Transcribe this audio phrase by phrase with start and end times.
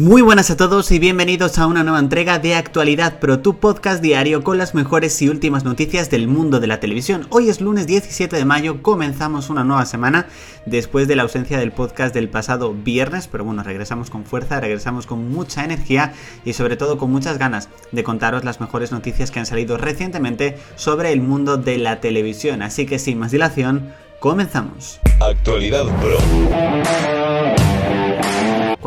[0.00, 4.00] Muy buenas a todos y bienvenidos a una nueva entrega de Actualidad Pro, tu podcast
[4.00, 7.26] diario con las mejores y últimas noticias del mundo de la televisión.
[7.28, 10.26] Hoy es lunes 17 de mayo, comenzamos una nueva semana
[10.64, 15.06] después de la ausencia del podcast del pasado viernes, pero bueno, regresamos con fuerza, regresamos
[15.06, 16.14] con mucha energía
[16.46, 20.56] y sobre todo con muchas ganas de contaros las mejores noticias que han salido recientemente
[20.76, 22.62] sobre el mundo de la televisión.
[22.62, 24.98] Así que sin más dilación, comenzamos.
[25.20, 27.19] Actualidad Pro.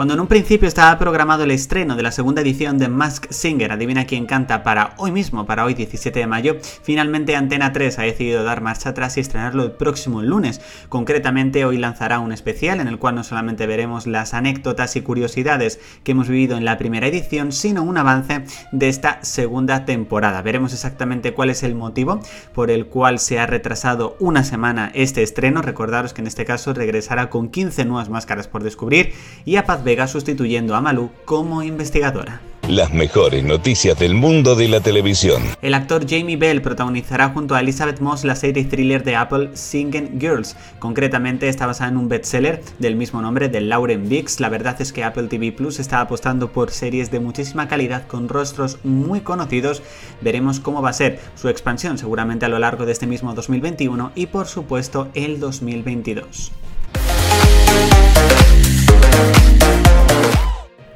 [0.03, 3.71] Cuando en un principio estaba programado el estreno de la segunda edición de Mask Singer,
[3.71, 8.01] adivina quién canta, para hoy mismo, para hoy 17 de mayo, finalmente Antena 3 ha
[8.01, 10.59] decidido dar marcha atrás y estrenarlo el próximo lunes.
[10.89, 15.79] Concretamente hoy lanzará un especial en el cual no solamente veremos las anécdotas y curiosidades
[16.03, 18.43] que hemos vivido en la primera edición, sino un avance
[18.73, 20.41] de esta segunda temporada.
[20.41, 22.19] Veremos exactamente cuál es el motivo
[22.53, 25.61] por el cual se ha retrasado una semana este estreno.
[25.61, 29.13] Recordaros que en este caso regresará con 15 nuevas máscaras por descubrir
[29.45, 32.41] y a Paz Vega sustituyendo a Malú como investigadora.
[32.67, 35.43] Las mejores noticias del mundo de la televisión.
[35.61, 40.19] El actor Jamie Bell protagonizará junto a Elizabeth Moss la serie thriller de Apple Singing
[40.19, 40.55] Girls.
[40.79, 44.39] Concretamente está basada en un bestseller del mismo nombre de Lauren Biggs.
[44.39, 48.27] La verdad es que Apple TV Plus está apostando por series de muchísima calidad con
[48.27, 49.83] rostros muy conocidos.
[50.21, 54.13] Veremos cómo va a ser su expansión seguramente a lo largo de este mismo 2021
[54.15, 56.51] y por supuesto el 2022.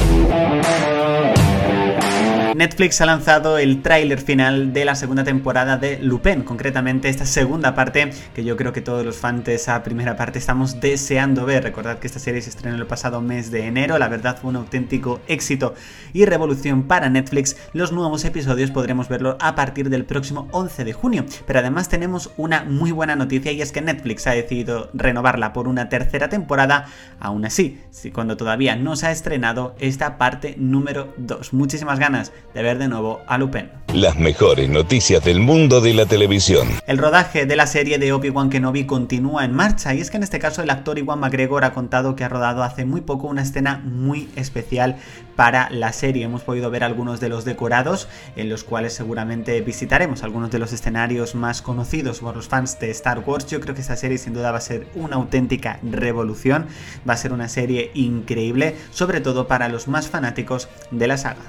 [2.61, 7.73] Netflix ha lanzado el tráiler final de la segunda temporada de Lupin, concretamente esta segunda
[7.73, 11.63] parte que yo creo que todos los fans de esa primera parte estamos deseando ver.
[11.63, 14.57] Recordad que esta serie se estrenó el pasado mes de enero, la verdad fue un
[14.57, 15.73] auténtico éxito
[16.13, 17.57] y revolución para Netflix.
[17.73, 22.29] Los nuevos episodios podremos verlo a partir del próximo 11 de junio, pero además tenemos
[22.37, 26.85] una muy buena noticia y es que Netflix ha decidido renovarla por una tercera temporada,
[27.19, 27.81] aún así,
[28.13, 31.53] cuando todavía no se ha estrenado esta parte número 2.
[31.53, 33.69] Muchísimas ganas de ver de nuevo a Lupin.
[33.93, 36.69] Las mejores noticias del mundo de la televisión.
[36.87, 40.23] El rodaje de la serie de Obi-Wan Kenobi continúa en marcha y es que en
[40.23, 43.41] este caso el actor Iwan McGregor ha contado que ha rodado hace muy poco una
[43.41, 44.95] escena muy especial
[45.35, 46.23] para la serie.
[46.23, 48.07] Hemos podido ver algunos de los decorados
[48.37, 52.91] en los cuales seguramente visitaremos algunos de los escenarios más conocidos por los fans de
[52.91, 53.45] Star Wars.
[53.47, 56.67] Yo creo que esta serie sin duda va a ser una auténtica revolución,
[57.07, 61.41] va a ser una serie increíble, sobre todo para los más fanáticos de la saga.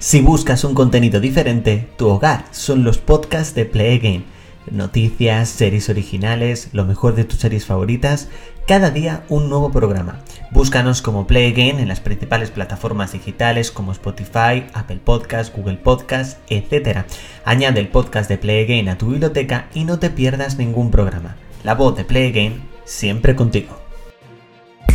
[0.00, 4.22] Si buscas un contenido diferente, tu hogar son los podcasts de Play Game.
[4.70, 8.28] Noticias, series originales, lo mejor de tus series favoritas,
[8.68, 10.20] cada día un nuevo programa.
[10.52, 16.38] Búscanos como Play Game en las principales plataformas digitales como Spotify, Apple Podcasts, Google Podcasts,
[16.48, 17.00] etc.
[17.44, 21.34] Añade el podcast de Play Game a tu biblioteca y no te pierdas ningún programa.
[21.64, 23.76] La voz de Play Game siempre contigo.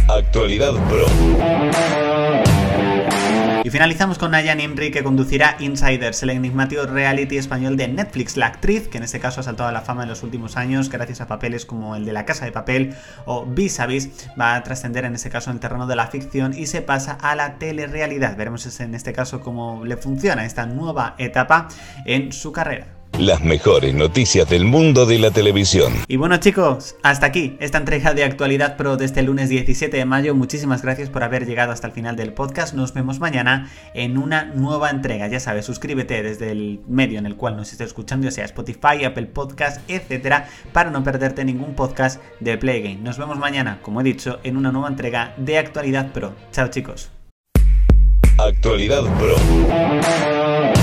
[0.08, 2.13] Actualidad Pro.
[3.74, 8.38] Finalizamos con Nayan Imri que conducirá Insiders, el enigmático reality español de Netflix.
[8.38, 10.92] La actriz, que en este caso ha saltado a la fama en los últimos años
[10.92, 12.94] gracias a papeles como el de La Casa de Papel
[13.26, 16.06] o Vis a Vis, va a trascender en este caso en el terreno de la
[16.06, 18.38] ficción y se pasa a la telerrealidad.
[18.38, 21.68] Veremos en este caso cómo le funciona esta nueva etapa
[22.06, 25.94] en su carrera las mejores noticias del mundo de la televisión.
[26.08, 30.06] Y bueno chicos, hasta aquí esta entrega de Actualidad Pro de este lunes 17 de
[30.06, 30.36] mayo.
[30.36, 32.74] Muchísimas gracias por haber llegado hasta el final del podcast.
[32.74, 35.28] Nos vemos mañana en una nueva entrega.
[35.28, 39.06] Ya sabes, suscríbete desde el medio en el cual nos estés escuchando, ya sea Spotify,
[39.06, 42.96] Apple Podcast, etcétera, para no perderte ningún podcast de Playgame.
[42.96, 46.34] Nos vemos mañana, como he dicho, en una nueva entrega de Actualidad Pro.
[46.52, 47.12] Chao chicos.
[48.38, 50.83] Actualidad Pro.